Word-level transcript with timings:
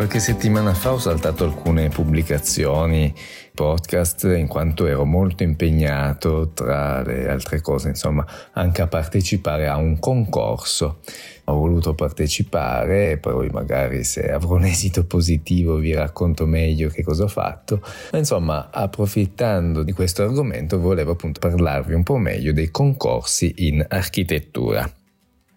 Qualche 0.00 0.18
settimana 0.18 0.72
fa 0.72 0.94
ho 0.94 0.98
saltato 0.98 1.44
alcune 1.44 1.90
pubblicazioni, 1.90 3.12
podcast, 3.54 4.24
in 4.34 4.46
quanto 4.46 4.86
ero 4.86 5.04
molto 5.04 5.42
impegnato, 5.42 6.52
tra 6.54 7.02
le 7.02 7.28
altre 7.28 7.60
cose, 7.60 7.90
insomma, 7.90 8.26
anche 8.52 8.80
a 8.80 8.86
partecipare 8.86 9.68
a 9.68 9.76
un 9.76 9.98
concorso. 9.98 11.00
Ho 11.44 11.54
voluto 11.54 11.94
partecipare 11.94 13.10
e 13.10 13.18
poi 13.18 13.50
magari 13.50 14.02
se 14.02 14.32
avrò 14.32 14.54
un 14.54 14.64
esito 14.64 15.04
positivo 15.04 15.76
vi 15.76 15.92
racconto 15.92 16.46
meglio 16.46 16.88
che 16.88 17.02
cosa 17.02 17.24
ho 17.24 17.28
fatto. 17.28 17.82
Ma 18.12 18.16
insomma, 18.16 18.70
approfittando 18.72 19.82
di 19.82 19.92
questo 19.92 20.22
argomento, 20.22 20.80
volevo 20.80 21.12
appunto 21.12 21.40
parlarvi 21.40 21.92
un 21.92 22.04
po' 22.04 22.16
meglio 22.16 22.54
dei 22.54 22.70
concorsi 22.70 23.52
in 23.58 23.84
architettura. 23.86 24.90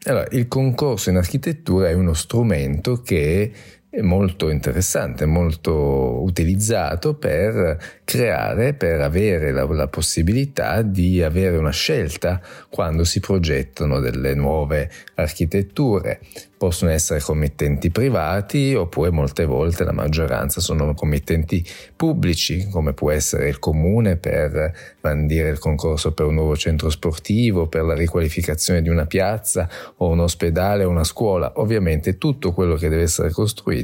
Allora, 0.05 0.27
il 0.31 0.49
concorso 0.49 1.09
in 1.11 1.15
architettura 1.15 1.87
è 1.87 1.93
uno 1.93 2.13
strumento 2.13 3.01
che 3.01 3.53
molto 4.01 4.49
interessante, 4.49 5.25
molto 5.25 6.23
utilizzato 6.23 7.13
per 7.13 7.77
creare, 8.03 8.73
per 8.73 9.01
avere 9.01 9.51
la, 9.51 9.65
la, 9.65 9.87
possibilità 9.87 10.81
di 10.81 11.21
avere 11.21 11.57
una 11.57 11.71
scelta 11.71 12.41
quando 12.69 13.03
si 13.03 13.19
progettano 13.19 13.99
delle 13.99 14.33
nuove 14.33 14.89
architetture. 15.15 16.19
Possono 16.57 16.91
essere 16.91 17.19
committenti 17.19 17.91
privati 17.91 18.73
oppure 18.73 19.09
molte 19.09 19.43
volte 19.43 19.83
la 19.83 19.91
maggioranza 19.91 20.61
sono 20.61 20.93
committenti 20.93 21.63
pubblici, 21.93 22.69
come 22.69 22.93
può 22.93 23.11
essere 23.11 23.49
il 23.49 23.59
comune 23.59 24.15
per 24.15 24.73
bandire 25.01 25.49
il 25.49 25.59
concorso 25.59 26.13
per 26.13 26.25
un 26.25 26.35
nuovo 26.35 26.55
centro 26.55 26.89
sportivo, 26.89 27.67
per 27.67 27.83
la 27.83 27.93
riqualificazione 27.93 28.81
di 28.81 28.87
una 28.87 29.05
piazza 29.05 29.67
o 29.97 30.07
un 30.07 30.21
ospedale 30.21 30.85
o 30.85 30.89
una 30.89 31.03
scuola. 31.03 31.51
Ovviamente 31.57 32.17
tutto 32.17 32.53
quello 32.53 32.75
che 32.75 32.87
deve 32.87 33.01
essere 33.01 33.29
costruito 33.31 33.82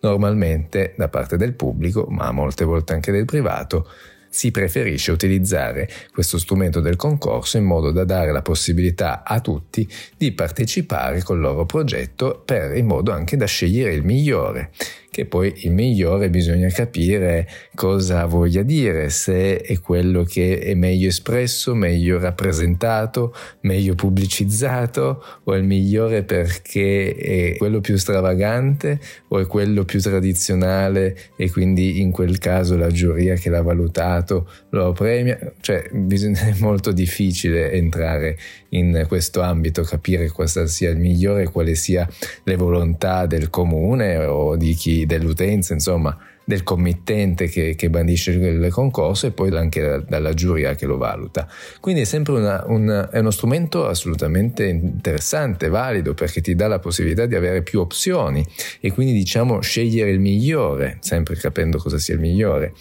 normalmente 0.00 0.94
da 0.96 1.08
parte 1.08 1.36
del 1.36 1.54
pubblico, 1.54 2.06
ma 2.08 2.30
molte 2.32 2.64
volte 2.64 2.92
anche 2.92 3.12
del 3.12 3.24
privato, 3.24 3.88
si 4.36 4.50
preferisce 4.50 5.12
utilizzare 5.12 5.88
questo 6.12 6.36
strumento 6.36 6.80
del 6.80 6.96
concorso 6.96 7.56
in 7.56 7.64
modo 7.64 7.90
da 7.90 8.04
dare 8.04 8.32
la 8.32 8.42
possibilità 8.42 9.22
a 9.24 9.40
tutti 9.40 9.88
di 10.14 10.32
partecipare 10.32 11.22
col 11.22 11.40
loro 11.40 11.64
progetto 11.64 12.42
per 12.44 12.76
in 12.76 12.84
modo 12.84 13.12
anche 13.12 13.38
da 13.38 13.46
scegliere 13.46 13.94
il 13.94 14.04
migliore 14.04 14.72
che 15.16 15.24
poi 15.24 15.50
il 15.62 15.72
migliore 15.72 16.28
bisogna 16.28 16.68
capire 16.68 17.48
cosa 17.74 18.26
voglia 18.26 18.60
dire, 18.60 19.08
se 19.08 19.62
è 19.62 19.80
quello 19.80 20.24
che 20.24 20.58
è 20.58 20.74
meglio 20.74 21.08
espresso, 21.08 21.74
meglio 21.74 22.18
rappresentato, 22.18 23.34
meglio 23.62 23.94
pubblicizzato, 23.94 25.24
o 25.42 25.54
è 25.54 25.56
il 25.56 25.64
migliore 25.64 26.22
perché 26.22 27.14
è 27.14 27.56
quello 27.56 27.80
più 27.80 27.96
stravagante 27.96 29.00
o 29.28 29.38
è 29.38 29.46
quello 29.46 29.86
più 29.86 30.02
tradizionale 30.02 31.16
e 31.38 31.50
quindi 31.50 32.02
in 32.02 32.10
quel 32.10 32.36
caso 32.36 32.76
la 32.76 32.90
giuria 32.90 33.36
che 33.36 33.48
l'ha 33.48 33.62
valutato 33.62 34.46
lo 34.68 34.92
premia. 34.92 35.38
Cioè 35.62 35.84
è 35.84 36.54
molto 36.58 36.92
difficile 36.92 37.72
entrare 37.72 38.36
in 38.70 39.06
questo 39.08 39.40
ambito, 39.40 39.82
capire 39.82 40.28
cosa 40.28 40.66
sia 40.66 40.90
il 40.90 40.98
migliore, 40.98 41.48
quale 41.48 41.74
sia 41.74 42.06
le 42.44 42.56
volontà 42.56 43.24
del 43.24 43.48
comune 43.48 44.18
o 44.26 44.56
di 44.56 44.74
chi 44.74 45.05
dell'utenza, 45.06 45.72
insomma, 45.72 46.16
del 46.44 46.62
committente 46.62 47.48
che, 47.48 47.74
che, 47.74 47.90
bandisce 47.90 48.30
il 48.30 48.68
concorso 48.70 49.26
e 49.26 49.32
poi 49.32 49.50
anche 49.56 50.04
dalla 50.06 50.32
giuria 50.32 50.74
che 50.74 50.86
lo 50.86 50.96
valuta. 50.96 51.48
Quindi 51.80 52.02
è 52.02 52.04
sempre 52.04 52.34
una, 52.34 52.62
una, 52.66 53.10
è 53.10 53.18
uno 53.18 53.32
strumento 53.32 53.86
assolutamente 53.86 54.64
interessante, 54.66 55.68
valido, 55.68 56.14
perché 56.14 56.40
ti 56.40 56.54
dà 56.54 56.68
la 56.68 56.78
possibilità 56.78 57.26
di 57.26 57.34
avere 57.34 57.62
più 57.62 57.80
opzioni 57.80 58.46
e 58.80 58.92
quindi 58.92 59.12
diciamo 59.12 59.60
scegliere 59.60 60.10
il 60.10 60.20
migliore, 60.20 60.98
sempre 61.00 61.34
capendo 61.34 61.78
cosa 61.78 61.98
sia 61.98 62.14
il 62.14 62.20
migliore. 62.20 62.74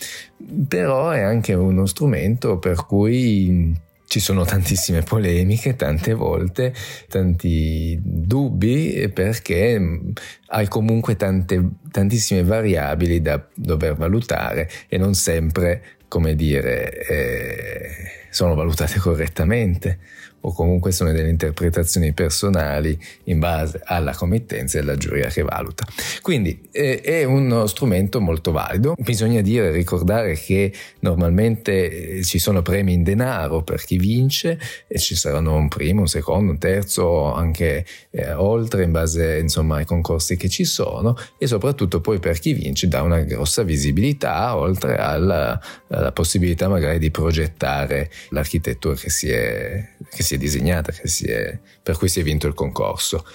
Però 0.67 1.09
è 1.09 1.21
anche 1.21 1.53
uno 1.53 1.87
strumento 1.87 2.59
per 2.59 2.85
cui 2.85 3.73
ci 4.07 4.19
sono 4.19 4.45
tantissime 4.45 5.01
polemiche, 5.01 5.75
tante 5.75 6.13
volte, 6.13 6.73
tanti 7.07 7.99
dubbi, 8.01 9.09
perché 9.13 9.79
mm, 9.79 10.09
hai 10.47 10.67
comunque 10.67 11.15
tante, 11.15 11.61
tantissime 11.91 12.43
variabili 12.43 13.21
da 13.21 13.45
dover 13.53 13.95
valutare 13.95 14.69
e 14.87 14.97
non 14.97 15.13
sempre, 15.15 15.83
come 16.07 16.35
dire, 16.35 17.07
eh, 17.07 17.87
sono 18.29 18.53
valutate 18.55 18.99
correttamente 18.99 19.99
o 20.45 20.53
comunque 20.53 20.91
sono 20.91 21.11
delle 21.11 21.29
interpretazioni 21.29 22.13
personali 22.13 22.97
in 23.25 23.39
base 23.39 23.81
alla 23.83 24.13
committenza 24.13 24.77
e 24.77 24.81
alla 24.81 24.95
giuria 24.95 25.27
che 25.27 25.41
valuta. 25.41 25.85
Quindi 26.21 26.67
eh, 26.71 27.01
è 27.01 27.23
uno 27.23 27.65
strumento 27.65 28.21
molto 28.21 28.51
valido. 28.51 28.95
Bisogna 28.97 29.41
dire, 29.41 29.71
ricordare 29.71 30.35
che 30.35 30.71
normalmente 30.99 32.17
eh, 32.17 32.23
ci 32.23 32.37
sono 32.37 32.61
premi 32.61 32.93
in 32.93 33.03
denaro 33.03 33.63
per 33.63 33.83
chi 33.83 33.97
vince 33.97 34.59
e 34.87 34.99
ci 34.99 35.15
saranno 35.15 35.55
un 35.55 35.67
primo, 35.67 36.01
un 36.01 36.07
secondo, 36.07 36.51
un 36.51 36.59
terzo, 36.59 37.33
anche 37.33 37.85
eh, 38.11 38.33
oltre 38.33 38.83
in 38.83 38.91
base 38.91 39.39
insomma 39.39 39.77
ai 39.77 39.85
concorsi 39.85 40.37
che 40.37 40.47
ci 40.47 40.63
sono 40.63 41.17
e 41.37 41.47
soprattutto 41.47 42.01
poi 42.01 42.19
per 42.19 42.39
chi 42.39 42.53
vince 42.53 42.87
dà 42.87 43.01
una 43.01 43.21
grossa 43.21 43.63
visibilità 43.63 44.55
oltre 44.55 44.97
alla, 44.97 45.59
alla 45.87 46.11
possibilità 46.11 46.67
magari 46.67 46.99
di 46.99 47.09
progettare 47.09 48.11
l'architettura 48.29 48.95
che 48.95 49.09
si 49.09 49.29
è, 49.29 49.89
che 50.09 50.23
si 50.23 50.34
è 50.34 50.34
disegnata, 50.37 50.91
si 51.03 51.25
è, 51.25 51.57
per 51.81 51.97
cui 51.97 52.09
si 52.09 52.19
è 52.19 52.23
vinto 52.23 52.47
il 52.47 52.53
concorso. 52.53 53.25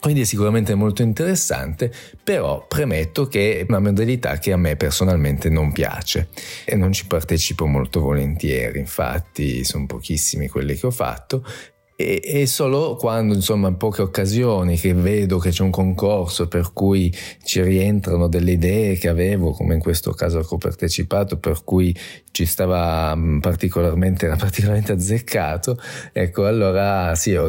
Quindi 0.00 0.20
è 0.20 0.24
sicuramente 0.24 0.74
molto 0.74 1.00
interessante, 1.00 1.90
però 2.22 2.66
premetto 2.66 3.26
che 3.26 3.60
è 3.60 3.64
una 3.66 3.78
modalità 3.78 4.36
che 4.36 4.52
a 4.52 4.56
me 4.58 4.76
personalmente 4.76 5.48
non 5.48 5.72
piace 5.72 6.28
e 6.66 6.76
non 6.76 6.92
ci 6.92 7.06
partecipo 7.06 7.64
molto 7.64 8.00
volentieri, 8.00 8.78
infatti 8.78 9.64
sono 9.64 9.86
pochissimi 9.86 10.48
quelli 10.48 10.74
che 10.74 10.86
ho 10.86 10.90
fatto 10.90 11.42
e, 11.96 12.20
e, 12.24 12.46
solo 12.46 12.96
quando, 12.96 13.34
insomma, 13.34 13.68
in 13.68 13.76
poche 13.76 14.02
occasioni 14.02 14.76
che 14.76 14.94
vedo 14.94 15.38
che 15.38 15.50
c'è 15.50 15.62
un 15.62 15.70
concorso 15.70 16.48
per 16.48 16.72
cui 16.72 17.14
ci 17.44 17.62
rientrano 17.62 18.26
delle 18.26 18.52
idee 18.52 18.96
che 18.96 19.08
avevo, 19.08 19.52
come 19.52 19.74
in 19.74 19.80
questo 19.80 20.12
caso 20.12 20.44
ho 20.46 20.56
partecipato, 20.58 21.38
per 21.38 21.62
cui 21.62 21.96
ci 22.32 22.46
stava 22.46 23.14
mm, 23.14 23.38
particolarmente, 23.38 24.26
era 24.26 24.36
particolarmente 24.36 24.92
azzeccato, 24.92 25.78
ecco, 26.12 26.46
allora 26.46 27.14
sì, 27.14 27.36
ho, 27.36 27.46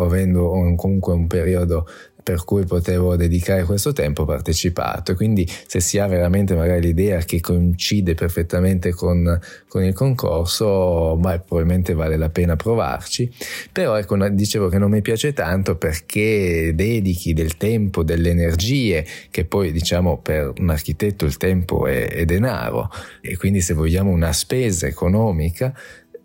avendo 0.00 0.74
comunque 0.76 1.12
un 1.14 1.26
periodo 1.26 1.88
per 2.28 2.44
cui 2.44 2.66
potevo 2.66 3.16
dedicare 3.16 3.64
questo 3.64 3.94
tempo 3.94 4.26
partecipato. 4.26 5.12
E 5.12 5.14
quindi 5.14 5.50
se 5.66 5.80
si 5.80 5.98
ha 5.98 6.06
veramente 6.06 6.54
magari 6.54 6.82
l'idea 6.82 7.20
che 7.20 7.40
coincide 7.40 8.12
perfettamente 8.12 8.92
con, 8.92 9.40
con 9.66 9.82
il 9.82 9.94
concorso 9.94 11.16
beh, 11.16 11.40
probabilmente 11.40 11.94
vale 11.94 12.18
la 12.18 12.28
pena 12.28 12.54
provarci. 12.54 13.32
Però 13.72 13.96
ecco 13.96 14.28
dicevo 14.28 14.68
che 14.68 14.76
non 14.76 14.90
mi 14.90 15.00
piace 15.00 15.32
tanto 15.32 15.76
perché 15.76 16.72
dedichi 16.74 17.32
del 17.32 17.56
tempo 17.56 18.02
delle 18.02 18.28
energie 18.28 19.06
che 19.30 19.46
poi 19.46 19.72
diciamo 19.72 20.18
per 20.18 20.52
un 20.58 20.68
architetto 20.68 21.24
il 21.24 21.38
tempo 21.38 21.86
è, 21.86 22.10
è 22.10 22.26
denaro. 22.26 22.90
E 23.22 23.38
quindi 23.38 23.62
se 23.62 23.72
vogliamo 23.72 24.10
una 24.10 24.34
spesa 24.34 24.86
economica 24.86 25.72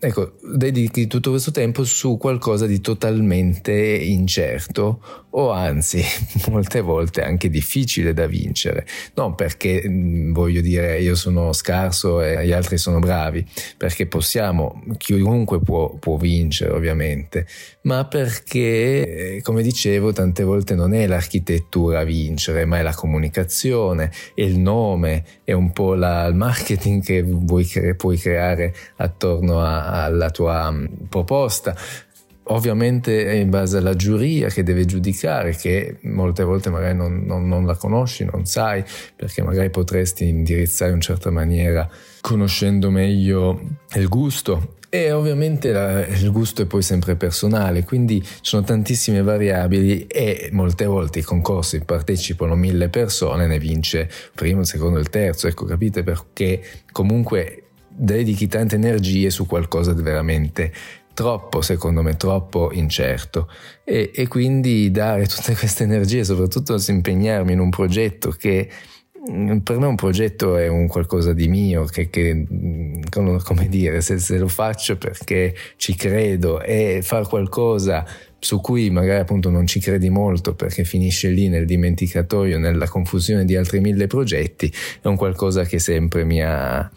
ecco, 0.06 0.34
dedichi 0.41 1.08
tutto 1.08 1.30
questo 1.30 1.52
tempo 1.52 1.86
su 1.86 2.18
qualcosa 2.18 2.66
di 2.66 2.81
totalmente 2.81 3.74
incerto 3.74 5.24
o 5.36 5.52
anzi 5.52 6.03
molte 6.52 6.81
volte 6.81 7.24
anche 7.24 7.50
difficile 7.50 8.13
da 8.13 8.28
vincere. 8.28 8.86
Non 9.16 9.36
perché 9.36 9.81
voglio 10.31 10.62
dire 10.62 11.00
io 11.00 11.16
sono 11.16 11.53
scarso 11.53 12.22
e 12.22 12.46
gli 12.46 12.52
altri 12.52 12.78
sono 12.78 13.00
bravi, 13.00 13.46
perché 13.78 14.06
possiamo, 14.06 14.84
chiunque 14.97 15.59
può, 15.59 15.94
può 15.96 16.18
vincere 16.18 16.74
ovviamente, 16.74 17.47
ma 17.84 18.06
perché, 18.06 19.40
come 19.42 19.63
dicevo, 19.63 20.12
tante 20.12 20.44
volte 20.44 20.75
non 20.75 20.94
è 20.94 21.07
l'architettura 21.07 22.00
a 22.00 22.04
vincere, 22.04 22.66
ma 22.66 22.80
è 22.80 22.81
la 22.81 22.94
comunicazione, 22.94 24.12
è 24.36 24.42
il 24.42 24.60
nome, 24.60 25.24
è 25.44 25.54
un 25.54 25.72
po' 25.72 25.94
la, 25.95 26.25
il 26.25 26.36
marketing 26.36 27.04
che 27.04 27.24
vuoi 27.24 27.66
puoi 27.98 28.18
creare 28.18 28.74
attorno 28.98 29.62
a, 29.62 29.93
alla 29.94 30.30
tua 30.31 30.72
mm, 30.72 30.86
proposta. 31.10 31.75
Ovviamente 32.48 33.25
è 33.25 33.34
in 33.34 33.50
base 33.50 33.78
alla 33.78 33.95
giuria 33.95 34.50
che 34.50 34.63
deve 34.63 34.84
giudicare, 34.84 35.56
che 35.56 36.00
molte 36.01 36.44
volte 36.44 36.69
magari 36.69 36.95
non, 36.95 37.24
non, 37.25 37.48
non 37.48 37.66
la 37.66 37.75
conosci, 37.75 38.25
non 38.25 38.45
sai, 38.45 38.84
perché 39.16 39.42
magari 39.42 39.69
potresti 39.69 40.28
indirizzare 40.28 40.92
in 40.92 41.00
certa 41.00 41.31
maniera 41.31 41.90
conoscendo 42.19 42.90
meglio 42.90 43.62
il 43.94 44.10
gusto 44.10 44.75
e 44.94 45.12
ovviamente 45.12 45.72
la, 45.72 46.06
il 46.06 46.31
gusto 46.31 46.62
è 46.62 46.66
poi 46.68 46.84
sempre 46.84 47.16
personale, 47.16 47.84
quindi 47.84 48.22
ci 48.22 48.40
sono 48.42 48.63
tantissime 48.63 49.24
variabili 49.24 50.06
e 50.06 50.50
molte 50.51 50.86
volte 50.86 51.18
i 51.18 51.24
concorsi 51.24 51.80
partecipano 51.84 52.54
mille 52.54 52.90
persone, 52.90 53.48
ne 53.48 53.57
vince 53.57 54.01
il 54.01 54.31
primo, 54.36 54.60
il 54.60 54.68
secondo, 54.68 55.00
il 55.00 55.10
terzo, 55.10 55.48
ecco 55.48 55.66
capite 55.66 56.04
perché 56.04 56.62
comunque 56.92 57.62
dedichi 57.95 58.48
tante 58.48 58.75
energie 58.75 59.30
su 59.30 59.45
qualcosa 59.45 59.94
di 59.94 60.01
veramente 60.01 60.72
troppo, 61.13 61.62
secondo 61.62 62.01
me, 62.01 62.18
troppo 62.18 62.72
incerto. 62.74 63.50
E, 63.84 64.12
e 64.13 64.28
quindi 64.28 64.92
dare 64.92 65.25
tutte 65.28 65.56
queste 65.57 65.84
energie, 65.84 66.24
soprattutto 66.24 66.78
impegnarmi 66.86 67.54
in 67.54 67.60
un 67.60 67.69
progetto 67.69 68.31
che 68.31 68.69
mm, 69.30 69.57
per 69.60 69.78
me 69.78 69.86
un 69.86 69.95
progetto 69.95 70.57
è 70.57 70.68
un 70.68 70.88
qualcosa 70.88 71.34
di 71.34 71.48
mio, 71.48 71.86
che, 71.86 72.10
che 72.10 72.34
mm, 72.34 73.01
come 73.12 73.68
dire, 73.69 74.01
se, 74.01 74.19
se, 74.19 74.38
lo 74.38 74.48
faccio 74.48 74.98
perché 74.98 75.56
ci 75.78 75.95
credo 75.95 76.62
e 76.62 77.01
far 77.04 77.28
qualcosa 77.28 78.06
su 78.40 78.60
cui 78.60 78.90
magari 78.90 79.22
appunto 79.22 79.50
non 79.50 79.66
ci 79.66 79.80
credi 79.80 80.10
molto 80.10 80.54
perché 80.54 80.84
finisce 80.84 81.30
lì 81.30 81.48
nel 81.48 81.66
dimenticatoio, 81.66 82.60
nella 82.60 82.90
confusione 82.90 83.45
di 83.45 83.56
altri 83.56 83.80
mille 83.80 84.07
progetti, 84.07 84.72
è 85.01 85.07
un 85.07 85.16
qualcosa 85.16 85.63
che 85.63 85.80
sempre 85.80 86.25
mi 86.25 86.44
ha, 86.44 86.92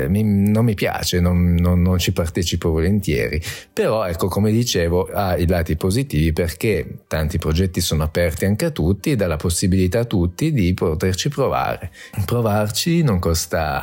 eh, 0.00 0.08
mi, 0.08 0.22
non 0.22 0.64
mi 0.64 0.74
piace, 0.74 1.18
non, 1.18 1.54
non, 1.54 1.82
non, 1.82 1.98
ci 1.98 2.12
partecipo 2.12 2.70
volentieri, 2.70 3.42
però 3.72 4.06
ecco 4.06 4.28
come 4.28 4.52
dicevo 4.52 5.08
ha 5.12 5.36
i 5.36 5.48
lati 5.48 5.76
positivi 5.76 6.32
perché 6.32 7.00
tanti 7.08 7.38
progetti 7.38 7.80
sono 7.80 8.04
aperti 8.04 8.44
anche 8.44 8.66
a 8.66 8.70
tutti 8.70 9.10
e 9.10 9.16
dà 9.16 9.26
la 9.26 9.36
possibilità 9.36 10.00
a 10.00 10.04
tutti 10.04 10.52
di 10.52 10.72
poterci 10.72 11.28
provare. 11.28 11.90
Provarci 12.24 13.02
non 13.02 13.18
costa 13.18 13.82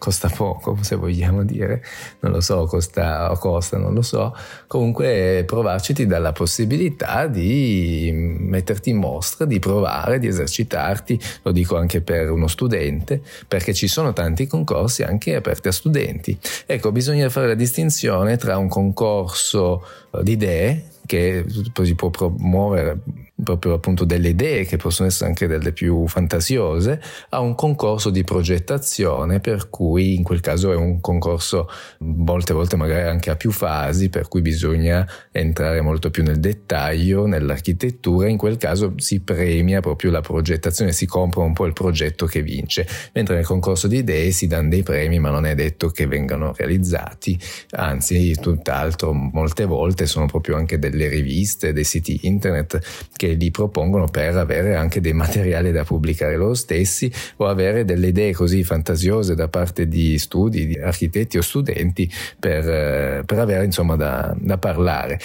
costa 0.00 0.30
poco, 0.34 0.78
se 0.80 0.96
vogliamo 0.96 1.44
dire, 1.44 1.84
non 2.20 2.32
lo 2.32 2.40
so, 2.40 2.64
costa 2.64 3.30
o 3.30 3.36
costa, 3.36 3.76
non 3.76 3.92
lo 3.92 4.00
so. 4.00 4.34
Comunque 4.66 5.44
provarci 5.46 5.92
ti 5.92 6.06
dà 6.06 6.18
la 6.18 6.32
possibilità 6.32 7.26
di 7.26 8.10
metterti 8.12 8.90
in 8.90 8.96
mostra, 8.96 9.44
di 9.44 9.58
provare, 9.58 10.18
di 10.18 10.26
esercitarti, 10.26 11.20
lo 11.42 11.52
dico 11.52 11.76
anche 11.76 12.00
per 12.00 12.30
uno 12.30 12.48
studente, 12.48 13.20
perché 13.46 13.74
ci 13.74 13.86
sono 13.86 14.14
tanti 14.14 14.46
concorsi 14.46 15.02
anche 15.02 15.34
aperti 15.36 15.68
a 15.68 15.72
studenti. 15.72 16.36
Ecco, 16.64 16.90
bisogna 16.90 17.28
fare 17.28 17.48
la 17.48 17.54
distinzione 17.54 18.38
tra 18.38 18.56
un 18.56 18.68
concorso 18.68 19.84
di 20.22 20.32
idee 20.32 20.84
che 21.04 21.44
si 21.82 21.94
può 21.94 22.08
promuovere 22.08 23.00
proprio 23.42 23.74
appunto 23.74 24.04
delle 24.04 24.28
idee 24.28 24.64
che 24.64 24.76
possono 24.76 25.08
essere 25.08 25.28
anche 25.28 25.46
delle 25.46 25.72
più 25.72 26.06
fantasiose 26.06 27.00
a 27.30 27.40
un 27.40 27.54
concorso 27.54 28.10
di 28.10 28.24
progettazione 28.24 29.40
per 29.40 29.68
cui 29.68 30.14
in 30.14 30.22
quel 30.22 30.40
caso 30.40 30.72
è 30.72 30.76
un 30.76 31.00
concorso 31.00 31.68
molte 31.98 32.52
volte 32.52 32.76
magari 32.76 33.08
anche 33.08 33.30
a 33.30 33.36
più 33.36 33.50
fasi 33.50 34.08
per 34.08 34.28
cui 34.28 34.40
bisogna 34.40 35.06
entrare 35.32 35.80
molto 35.80 36.10
più 36.10 36.22
nel 36.22 36.40
dettaglio 36.40 37.26
nell'architettura 37.26 38.28
in 38.28 38.36
quel 38.36 38.56
caso 38.56 38.94
si 38.96 39.20
premia 39.20 39.80
proprio 39.80 40.10
la 40.10 40.20
progettazione 40.20 40.92
si 40.92 41.06
compra 41.06 41.42
un 41.42 41.52
po' 41.52 41.66
il 41.66 41.72
progetto 41.72 42.26
che 42.26 42.42
vince. 42.42 42.86
Mentre 43.12 43.36
nel 43.36 43.44
concorso 43.44 43.86
di 43.86 43.98
idee 43.98 44.30
si 44.30 44.46
danno 44.46 44.68
dei 44.68 44.82
premi 44.82 45.18
ma 45.18 45.30
non 45.30 45.46
è 45.46 45.54
detto 45.54 45.88
che 45.88 46.06
vengano 46.06 46.52
realizzati 46.56 47.38
anzi 47.70 48.34
tutt'altro 48.40 49.12
molte 49.12 49.64
volte 49.64 50.06
sono 50.06 50.26
proprio 50.26 50.56
anche 50.56 50.78
delle 50.78 51.08
riviste, 51.08 51.72
dei 51.72 51.84
siti 51.84 52.20
internet 52.22 53.08
che 53.16 53.29
li 53.34 53.50
propongono 53.50 54.06
per 54.06 54.36
avere 54.36 54.74
anche 54.74 55.00
dei 55.00 55.12
materiali 55.12 55.72
da 55.72 55.84
pubblicare 55.84 56.36
loro 56.36 56.54
stessi 56.54 57.12
o 57.36 57.46
avere 57.46 57.84
delle 57.84 58.08
idee 58.08 58.32
così 58.32 58.64
fantasiose 58.64 59.34
da 59.34 59.48
parte 59.48 59.88
di 59.88 60.18
studi, 60.18 60.66
di 60.66 60.78
architetti 60.78 61.38
o 61.38 61.42
studenti 61.42 62.10
per, 62.38 62.68
eh, 62.68 63.22
per 63.24 63.38
avere 63.38 63.64
insomma 63.64 63.96
da, 63.96 64.34
da 64.38 64.58
parlare 64.58 65.18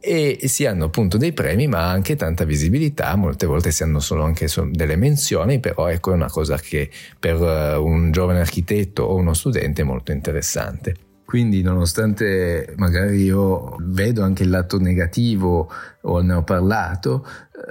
e 0.00 0.38
si 0.44 0.64
hanno 0.64 0.86
appunto 0.86 1.16
dei 1.16 1.32
premi 1.32 1.66
ma 1.66 1.90
anche 1.90 2.14
tanta 2.16 2.44
visibilità, 2.44 3.14
molte 3.16 3.46
volte 3.46 3.72
si 3.72 3.82
hanno 3.82 4.00
solo 4.00 4.22
anche 4.22 4.46
delle 4.70 4.96
menzioni, 4.96 5.58
però 5.58 5.88
ecco 5.88 6.12
è 6.12 6.14
una 6.14 6.30
cosa 6.30 6.56
che 6.56 6.88
per 7.18 7.42
eh, 7.42 7.76
un 7.76 8.12
giovane 8.12 8.40
architetto 8.40 9.02
o 9.02 9.16
uno 9.16 9.34
studente 9.34 9.82
è 9.82 9.84
molto 9.84 10.12
interessante. 10.12 11.07
Quindi 11.28 11.60
nonostante 11.60 12.72
magari 12.78 13.22
io 13.22 13.76
vedo 13.80 14.22
anche 14.22 14.44
il 14.44 14.48
lato 14.48 14.78
negativo 14.78 15.70
o 16.00 16.20
ne 16.22 16.32
ho 16.32 16.42
parlato, 16.42 17.22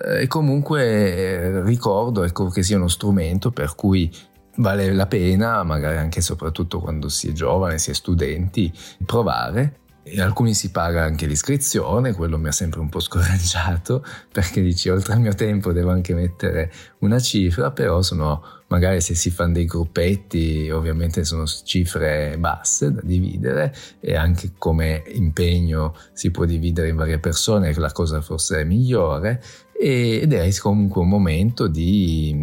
eh, 0.06 0.27
comunque 0.27 0.83
eh, 0.83 1.63
ricordo 1.63 2.24
ecco, 2.24 2.50
che 2.50 2.62
sia 2.62 2.77
uno 2.77 2.88
strumento 2.88 3.50
per 3.50 3.74
cui 3.74 4.15
vale 4.57 4.94
la 4.94 5.07
pena, 5.07 5.63
magari 5.63 5.98
anche 5.98 6.19
e 6.19 6.21
soprattutto 6.21 6.80
quando 6.80 7.09
si 7.09 7.30
è 7.30 7.31
giovane, 7.31 7.80
si 7.80 7.89
è 7.89 7.94
studenti, 7.95 8.71
provare 9.04 9.80
e 10.09 10.21
alcuni 10.21 10.54
si 10.54 10.71
paga 10.71 11.04
anche 11.04 11.25
l'iscrizione, 11.25 12.13
quello 12.13 12.38
mi 12.38 12.48
ha 12.48 12.51
sempre 12.51 12.80
un 12.80 12.89
po' 12.89 13.00
scoraggiato 13.00 14.04
perché 14.31 14.62
dici 14.62 14.89
oltre 14.89 15.13
al 15.13 15.19
mio 15.19 15.33
tempo 15.33 15.74
devo 15.74 15.92
anche 15.92 16.13
mettere 16.13 16.71
una 17.00 17.19
cifra, 17.19 17.71
però 17.71 18.01
sono 18.01 18.44
magari 18.68 19.01
se 19.01 19.15
si 19.15 19.30
fanno 19.30 19.54
dei 19.54 19.65
gruppetti 19.65 20.69
ovviamente 20.69 21.24
sono 21.24 21.45
cifre 21.45 22.36
basse 22.38 22.92
da 22.92 23.01
dividere 23.04 23.74
e 24.00 24.15
anche 24.15 24.51
come 24.57 25.04
impegno 25.13 25.95
si 26.13 26.31
può 26.31 26.45
dividere 26.45 26.89
in 26.89 26.95
varie 26.95 27.19
persone, 27.19 27.74
la 27.75 27.92
cosa 27.92 28.21
forse 28.21 28.62
è 28.62 28.63
migliore 28.63 29.42
ed 29.80 30.33
è 30.33 30.50
comunque 30.59 31.01
un 31.01 31.09
momento 31.09 31.68
di, 31.68 32.33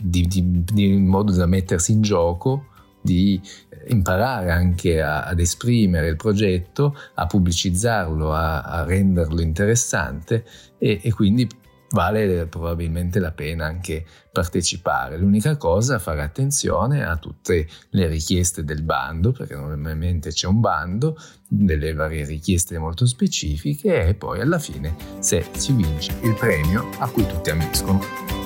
di, 0.00 0.26
di, 0.26 0.64
di 0.64 0.92
modo 0.96 1.32
da 1.32 1.46
mettersi 1.46 1.92
in 1.92 2.02
gioco 2.02 2.66
di 3.02 3.40
imparare 3.88 4.50
anche 4.50 5.02
a, 5.02 5.24
ad 5.24 5.40
esprimere 5.40 6.08
il 6.08 6.16
progetto, 6.16 6.96
a 7.14 7.26
pubblicizzarlo, 7.26 8.32
a, 8.32 8.62
a 8.62 8.84
renderlo 8.84 9.40
interessante 9.40 10.44
e, 10.78 11.00
e 11.02 11.12
quindi 11.12 11.48
vale 11.92 12.46
probabilmente 12.46 13.18
la 13.18 13.32
pena 13.32 13.66
anche 13.66 14.04
partecipare. 14.30 15.16
L'unica 15.16 15.56
cosa 15.56 15.98
fare 15.98 16.22
attenzione 16.22 17.04
a 17.04 17.16
tutte 17.16 17.66
le 17.90 18.06
richieste 18.08 18.64
del 18.64 18.82
bando, 18.82 19.32
perché 19.32 19.54
normalmente 19.54 20.30
c'è 20.30 20.46
un 20.46 20.60
bando, 20.60 21.16
delle 21.46 21.92
varie 21.92 22.24
richieste 22.24 22.78
molto 22.78 23.06
specifiche 23.06 24.06
e 24.06 24.14
poi 24.14 24.40
alla 24.40 24.58
fine 24.58 24.94
se 25.18 25.44
si 25.52 25.72
vince 25.72 26.18
il 26.22 26.34
premio 26.34 26.88
a 26.98 27.08
cui 27.08 27.26
tutti 27.26 27.50
ambiscono. 27.50 28.41